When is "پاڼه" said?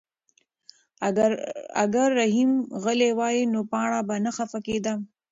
3.71-3.99